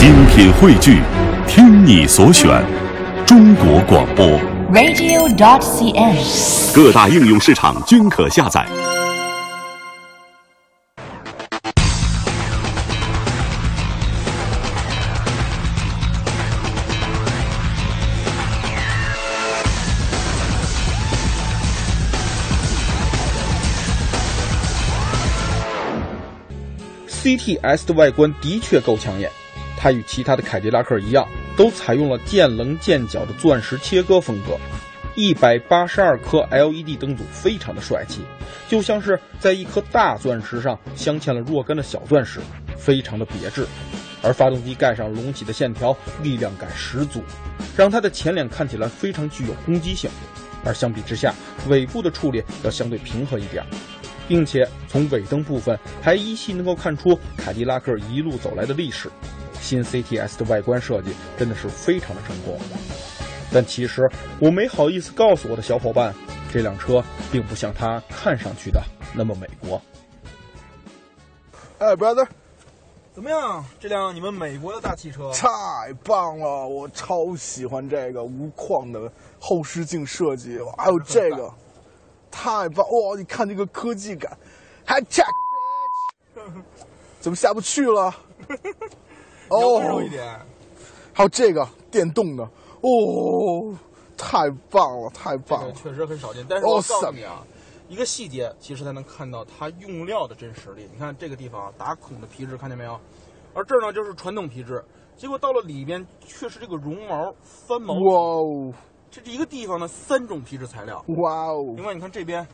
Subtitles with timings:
[0.00, 1.02] 精品汇聚，
[1.46, 2.64] 听你所选，
[3.26, 4.26] 中国广播。
[4.72, 6.74] radio.dot.cn，。
[6.74, 8.66] 各大应用市场均可下载。
[27.22, 29.30] CTS 的外观的确够抢眼，
[29.82, 31.26] 它与其他的凯迪拉克一样，
[31.56, 34.58] 都采用了渐棱渐角的钻石切割风格。
[35.14, 38.20] 一百八十二颗 LED 灯组非常的帅气，
[38.68, 42.40] 就像是在一颗大钻石上镶嵌了若干的小钻石，
[42.76, 43.66] 非常的别致。
[44.22, 47.22] 而发动机盖上隆起的线条，力量感十足，
[47.74, 50.10] 让它的前脸看起来非常具有攻击性。
[50.62, 51.34] 而相比之下，
[51.68, 53.64] 尾部的处理要相对平和一点。
[54.28, 59.10] 并且从尾灯部分还依稀能够看出凯迪拉克一路走来的历史。
[59.60, 62.58] 新 CTS 的外观设计真的是非常的成功，
[63.52, 66.14] 但其实我没好意思告诉我的小伙伴，
[66.52, 68.82] 这辆车并不像它看上去的
[69.14, 69.80] 那么美国。
[71.78, 72.26] 哎，brother，
[73.14, 73.64] 怎么样？
[73.78, 75.48] 这辆你们美国的大汽车太
[76.04, 76.66] 棒了！
[76.66, 81.52] 我超喜欢这个无框的后视镜设计，还有这个，
[82.30, 82.86] 太棒！
[82.86, 84.36] 哇，你看这个科技感，
[84.84, 85.24] 还 check，
[87.18, 88.14] 怎么下不去了？
[89.58, 90.38] 温柔一点。
[91.12, 93.74] 还有这个电动的，哦，
[94.16, 95.72] 太棒了，太棒了！
[95.72, 97.44] 确实很少见，但是我告诉你啊，
[97.88, 100.88] 一个细节其实才能看到它用料的真实力。
[100.92, 102.98] 你看这个地方打孔的皮质，看见没有？
[103.52, 104.82] 而这儿呢就是传统皮质，
[105.16, 107.94] 结果到了里边却是这个绒毛翻毛。
[107.94, 108.72] 哇哦，
[109.10, 111.04] 这是一个地方的三种皮质材料。
[111.18, 112.46] 哇哦，另外你看这边，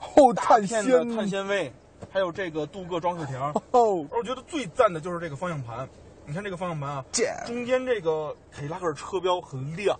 [0.00, 1.72] 哦，大碳纤碳纤维，
[2.10, 3.48] 还有这个镀铬装饰条。
[3.72, 5.86] 哦，而我觉得最赞的就是这个方向盘，
[6.28, 9.98] 你看这个方向盘啊，这中间这个凯迪拉克车标很亮，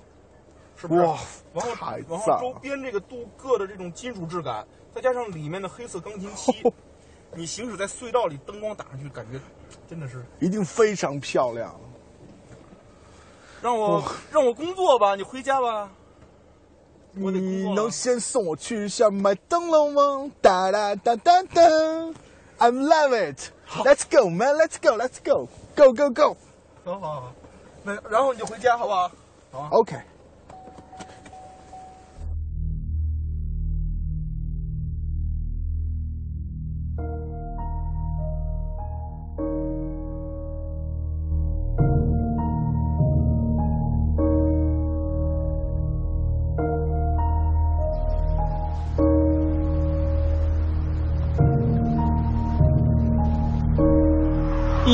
[0.77, 1.01] 是不是？
[1.01, 1.19] 哇
[1.55, 6.53] 然后太然后周边这个镀铬的这种金属质感，再加上里面的黑色钢琴漆，
[7.35, 9.41] 你行驶在隧道里，灯光打上去，感觉
[9.89, 11.75] 真的是一定非常漂亮。
[13.63, 15.91] 让我让我工作吧，你回家吧。
[17.13, 20.31] 你能先送我去一下麦当劳吗？
[20.43, 21.63] 哒哒哒哒哒
[22.60, 23.52] ，I'm love it.
[23.84, 24.58] Let's go, man.
[24.58, 24.96] Let's go.
[24.96, 25.48] Let's go.
[25.76, 26.38] Go go go.
[26.86, 27.34] 好好好，
[27.84, 29.12] 那然后你就回家好不好？
[29.52, 29.68] 好啊。
[29.72, 29.96] OK。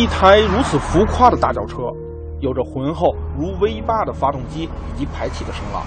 [0.04, 1.90] 一台如此浮夸的大轿车，
[2.38, 5.82] 有着浑厚如 V 八的发动机以及排气的声浪，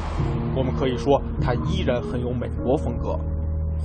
[0.56, 3.16] 我们可以说它依然很有美国风格。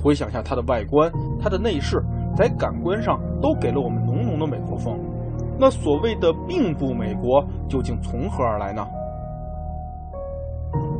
[0.01, 2.03] 回想下它的外观、它的内饰，
[2.35, 4.97] 在感官上都给了我们浓浓的美国风。
[5.59, 8.83] 那所谓的并不美国，究竟从何而来呢？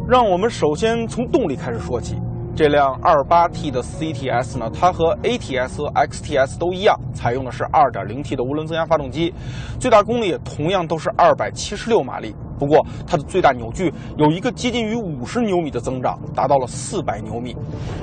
[0.08, 2.22] 让我们首先从动力开始说起。
[2.56, 9.34] 这辆 2.8T 的 CTS 呢，它和 ATS 和 XTS 都一样，采用的是 2.0T 的涡轮增压发动机，
[9.80, 12.36] 最大功率同样都是276马力。
[12.60, 17.56] 不过它的最大扭矩有一个接近于50牛米的增长，达到了400牛米。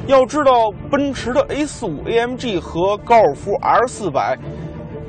[0.08, 4.36] 要知道，奔驰的 A45 AMG 和高尔夫 R400，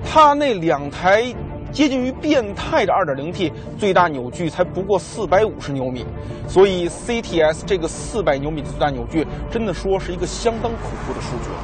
[0.03, 1.33] 它那两台
[1.71, 6.05] 接近于变态的 2.0T 最大扭矩才不过450牛米，
[6.47, 11.55] 所以 CTS 这个400牛米的最大扭矩，真的说是一个相当恐怖的数据了。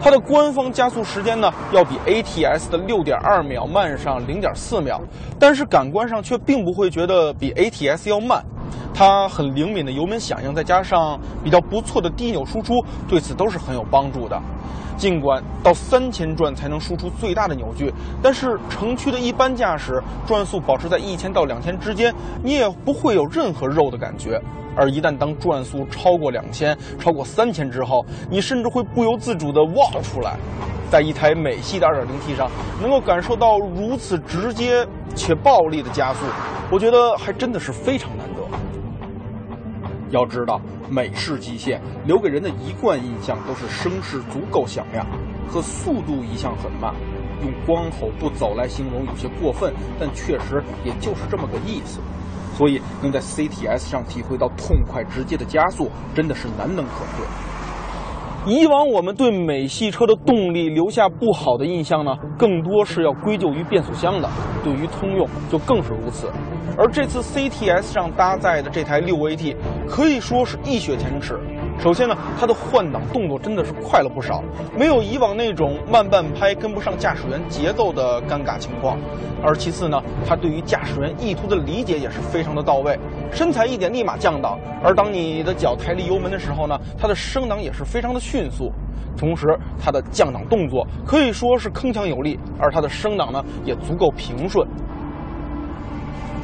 [0.00, 5.00] 它的官方加速时间呢，要比 ATS 的6.2秒慢上0.4秒，
[5.40, 8.44] 但是感官上却并不会觉得比 ATS 要慢。
[8.94, 12.74] 它很灵敏的油门响应，再加上比较不错的低扭输出，
[13.08, 14.40] 对此都是很有帮助的。
[14.96, 24.40] 尽管到三千转才能输出最大的扭矩，但是城区的一般驾驶转速保持在一千到两千之间，你也不会有任何肉的感觉。
[24.74, 30.36] 而一旦当转速超过两千、超过三千之后，你甚至会不由自主地哇出来。
[30.90, 32.50] 在一台美系的 2.0T 上，
[32.80, 36.24] 能够感受到如此直接且暴力的加速，
[36.72, 38.37] 我觉得还真的是非常难得。
[40.10, 45.06] 要知道，美式机械留给人的一贯印象都是声势足够响亮，
[45.52, 46.94] 可速度一向很慢。
[47.42, 52.00] 用光吼不走来形容有些过分，但确实也就是这么个意思。
[52.56, 57.26] 所以能在 CTS 上体会到痛快直接的加速，真的是难能可贵。
[58.48, 64.30] 以往我们对美系车的动力留下不好的印象呢，更多是要归咎于变速箱的，
[64.64, 66.30] 对于通用就更是如此。
[66.78, 69.54] 而这次 CTS 上搭载的这台六 AT，
[69.86, 71.38] 可以说是一雪前耻。
[71.78, 74.42] 首先呢，它的换挡动作真的是快了不少，
[74.76, 78.98] 没有以往那种慢半拍跟不上驾驶员节奏的尴尬情况。
[79.40, 82.98] 而其次呢，它对于驾驶员意图的理解也是非常的到位，
[83.30, 88.72] 身踩一点立马降档，而当你的脚抬离油门的时候呢，它的升档也是非常的迅速，
[89.16, 89.46] 同时
[89.80, 94.66] 它的降档动作可以说是铿锵有力，而它的升档呢也足够平顺。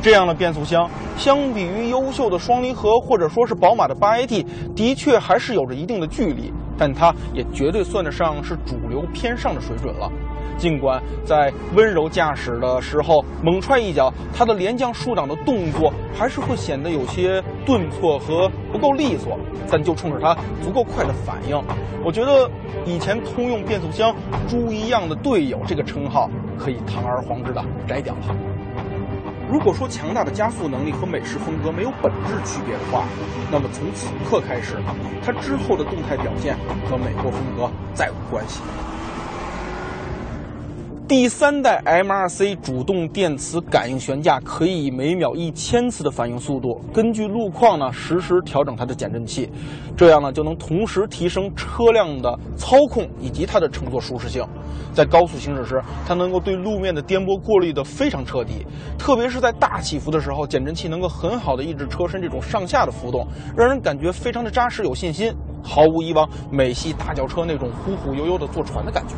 [0.04, 0.86] 这样的变速箱，
[1.16, 4.44] 相比于优秀的双离合或者说是宝马的八 AT，
[4.76, 10.12] 的确还是有着一定的距离，但它也绝对算得上是主流偏上的水准了。
[10.58, 19.38] 尽管在温柔驾驶的时候猛踹一脚，它的连降竖档的动作还是会显得有些顿挫和不够利索，
[19.70, 21.58] 但就冲着它足够快的反应，
[22.04, 22.46] 我觉得
[22.84, 24.14] 以前通用变速箱
[24.46, 26.28] “猪一样的队友”这个称号
[26.58, 28.53] 可以堂而皇之的摘掉了。
[29.54, 33.04] 如果说强大的加速能力和美式风格没有本质区别的话，
[33.52, 34.74] 那么从此刻开始，
[35.24, 36.56] 它之后的动态表现
[36.90, 38.60] 和美国风格再无关系。
[41.06, 49.50] 第三代 MRC 主动电磁感应悬架可以以每秒一千次的反应速度，根据路况呢实时调整它的减震器，
[49.94, 54.42] 这样呢就能同时提升车辆的操控以及它的乘坐舒适性。
[54.94, 58.66] 在高速行驶时，它能够对路面的颠簸过滤的非常彻底，
[58.98, 65.30] 特别是在大起伏的时候，减震器能够很好的抑制车身这种上下的浮动，让人感觉非常的扎实有信心，
[65.62, 69.14] 毫无以往美系大轿车那种忽忽悠悠的坐船的感觉。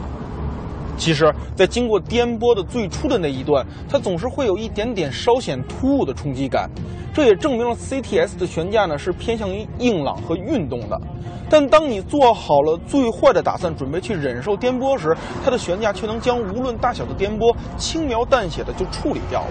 [0.96, 6.70] 其实，在经过颠簸的最初的那一段，它总是会有一点点稍显突兀的冲击感，
[7.12, 11.00] 这也证明了 CTS 的悬架呢是偏向于硬朗和运动的。
[11.48, 19.50] 但当你做好了最坏的打算，准备去忍受颠簸时，它的悬架却能将无论大小的颠簸轻描淡写的就处理掉了。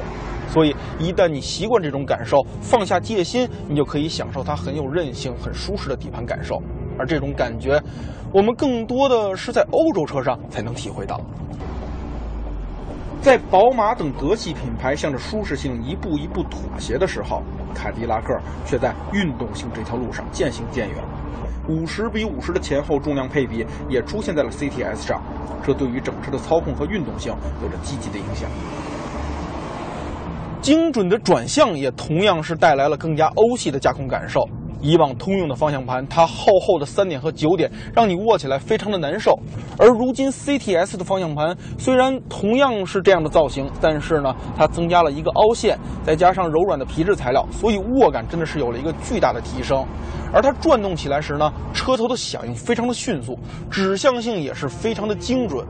[0.49, 6.61] 所以，一旦你习惯这种感受，放下戒心，你就可以享受它很有韧性、很舒适的底盘感受。
[6.97, 7.81] 而这种感觉，
[8.31, 11.19] 我们更多的是在欧洲车上才能体会到。
[13.21, 17.41] 在宝马等德系品牌向着舒适性一步一步妥协的时候，
[17.73, 20.97] 凯迪拉克却在运动性这条路上渐行渐远。
[21.67, 25.19] 五十比五十的前后重量配比也出现在了 CTS 上，
[25.65, 27.33] 这对于整车的操控和运动性
[27.63, 28.47] 有着积极的影响。
[30.61, 34.47] 精准的转向也同样是带来了更加欧系的驾控感受。
[34.85, 39.35] 以往通用的方向盘，它厚厚的三点和九点，让你握起来非常的难受。
[39.79, 49.83] 而如今 CTS 的方向盘虽然同样是这样的造型，但是呢，它增加了一个凹陷，再加上柔软的皮质材料，所以握感真的是有了一个巨大的提升。
[50.31, 53.39] 而它转动起来时呢，车头的响应非常的迅速，
[53.71, 55.65] 指向性也是非常的精准。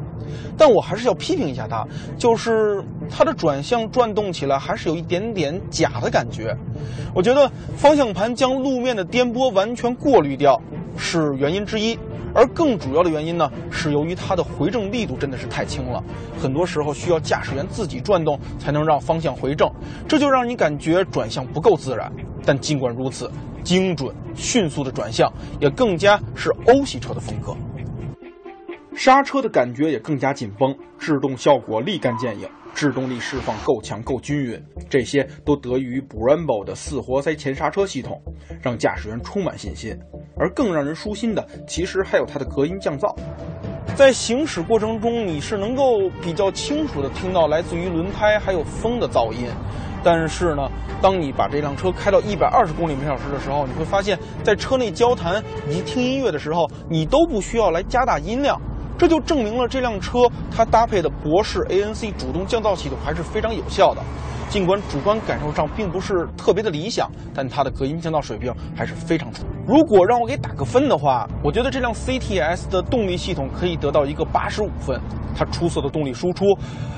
[0.57, 1.85] 但我还是要批评一下它，
[2.17, 6.55] 就是它的转向转动起来还是有一点点假的感觉。
[7.13, 10.61] 我觉得方向盘将路面的颠簸完全过滤掉
[10.97, 11.97] 是原因之一，
[12.33, 16.03] 而更主要的原因呢，是由于它的回正力度真的是太轻了，
[16.41, 19.69] 很多时候需要驾驶员自己转动才能让方向回正，
[20.07, 22.11] 这就让你感觉转向不够自然。
[22.45, 23.29] 但尽管如此，
[23.63, 27.55] 精准迅速的转向也更加是欧系车的风格。
[28.95, 38.21] 刹车的感觉也更加紧绷，制动效果立竿见影，制动力释放够强够均匀，这些都得益于 Brembo 的四活塞前刹车系统，
[38.61, 39.97] 让驾驶员充满信心。
[40.37, 43.13] 而更让人舒心的，其实还有它的隔音降噪，
[43.95, 49.47] 在行驶过程中，你是能够比较清楚的听到来自于轮胎还有风的噪音。
[50.03, 50.69] 但是呢，
[51.01, 58.59] 当你把这辆车开到一百二十公里每小时的时候，你会发现在车内交谈以及听音乐的时候，你都不需要来加大音量。
[58.97, 64.01] 这就证明了这辆车它搭配的博世 ANC 主动降噪系统还是非常有效的。
[64.49, 69.47] 尽管主观感受上并不是特别的理想，但它的隔音降噪水平还是非常出色。
[69.67, 74.99] 如果让我给打个分的话，我觉得这辆 CTS 的动力系统可以得到一个八十五分。
[75.37, 76.45] 它出色的动力输出，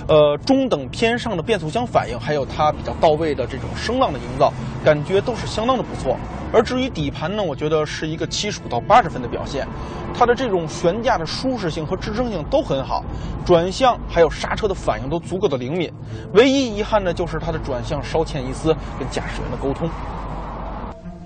[0.07, 4.51] 呃，中等偏上的变速箱反应，还有它比较到位的这种声浪的营造，
[4.83, 6.17] 感觉都是相当的不错。
[6.53, 9.65] 而至于底盘呢，我觉得是一个七十五到八十分的表现。
[10.13, 13.03] 它的这种悬架的舒适性和支撑性都很好，
[13.45, 15.91] 转向还有刹车的反应都足够的灵敏。
[16.33, 19.89] 唯一遗憾的就是它的转向稍欠一丝跟驾驶员的沟通。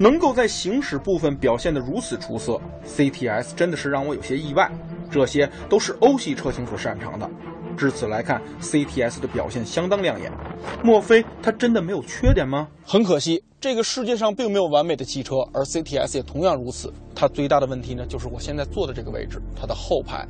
[0.01, 4.67] 能够在行驶部分表现得如此出色，CTS 真的是让我有些意外。
[5.12, 7.29] 这些都是欧系车型所擅长的。
[7.77, 10.31] 至此来看，CTS 的表现相当亮眼。
[10.84, 12.67] 莫非它真的没有缺点吗？
[12.84, 16.91] 很可惜，这个世界上并没有完美的汽车，而 CTS 也同样如此。
[17.13, 20.25] 它最大的问题呢，就是我现在坐的这个位置，它的后排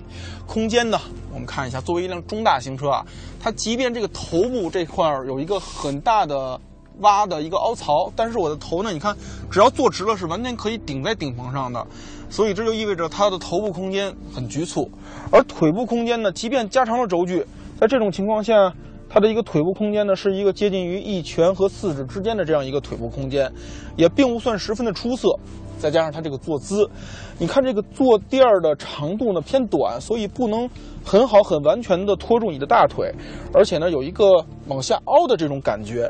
[0.45, 0.99] 空间呢，
[1.31, 3.05] 我们看一下，作为一辆中大型车啊，
[3.39, 6.59] 它即便这个头部这块有一个很大的
[6.99, 9.15] 挖的一个凹槽，但是我的头呢，你看，
[9.49, 11.87] 只要坐直了，是完全可以顶在顶棚上的，
[12.29, 14.89] 所以这就意味着它的头部空间很局促，
[15.31, 17.45] 而腿部空间呢，即便加长了轴距，
[17.79, 18.73] 在这种情况下。
[19.13, 23.51] 它的一个腿部空间呢，是一个接近于一拳和四指之间的这样一个腿部空间，
[23.97, 25.37] 也并不算十分的出色。
[25.77, 26.89] 再加上它这个坐姿，
[27.37, 30.69] 你看这个坐垫的长度呢偏短，所以不能
[31.03, 33.13] 很好很完全的托住你的大腿，
[33.53, 36.09] 而且呢有一个往下凹的这种感觉。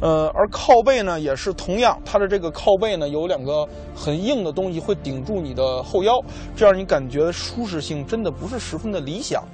[0.00, 6.18] 呃，而靠背呢也是同样，它的这个靠背呢有两个很硬的东西会顶住你的后腰，
[6.56, 9.44] 这样你感觉舒适性真的不是十分的理想。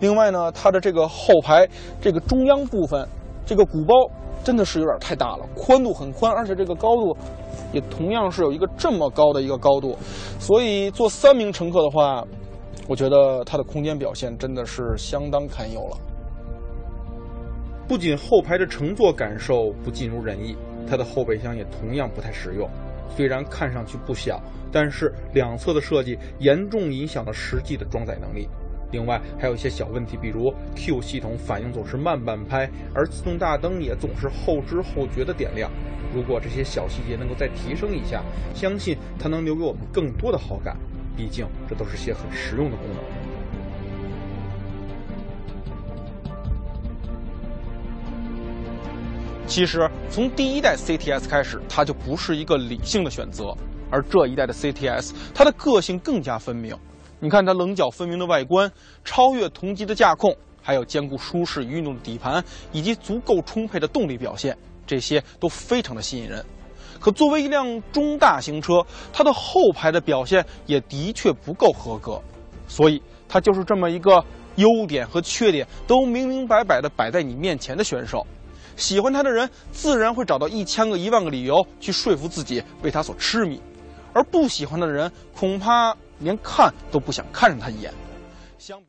[0.00, 1.68] 另外呢，它的这个后排
[2.00, 3.08] 这个中央部分，
[3.46, 3.94] 这个鼓包
[4.42, 7.16] 真的是有点太大了，宽度很宽，而且这个高度
[7.72, 9.96] 也同样是有一个这么高的一个高度，
[10.40, 12.24] 所以坐三名乘客的话，
[12.88, 15.96] 我觉得它的空间表现真的是相当堪忧了。
[17.86, 20.56] 不仅后排的乘坐感受不尽如人意，
[20.88, 22.68] 它的后备箱也同样不太实用。
[23.14, 28.48] 虽然看上去不小，但是两侧的设计严重影响了实际的装载能力。
[28.90, 35.70] 另外还有一些小问题，比如 Q 系统反应总是慢半拍，而自动大灯也总是后知后觉的点亮。
[36.14, 38.22] 如果这些小细节能够再提升一下，
[38.54, 40.76] 相信它能留给我们更多的好感。
[41.16, 43.23] 毕竟这都是些很实用的功能。
[49.46, 53.54] 其实从第一代 CTS 开始，它就不是一个理性的选择，
[53.90, 56.76] 而这一代的 CTS，它的个性更加分明。
[57.20, 58.70] 你看它棱角分明的外观，
[59.04, 66.44] 超越同级的驾控，还有兼顾舒适与运动的底盘，以及足够充沛的动力表现，这些都非常的吸引人。
[66.98, 72.20] 可作为一辆中大型车，它的后排的表现也的确不够合格，
[72.66, 74.24] 所以它就是这么一个
[74.56, 78.26] 优点和缺点都明明白白的摆在你面前的选手。
[78.76, 83.60] 喜欢他的人自然会找到一千个一万个理由去说服自己为他所痴迷，
[84.12, 85.96] 而不喜欢他的人恐怕。
[86.20, 87.92] 连看都不想看上他一眼。
[88.56, 88.86] 相比。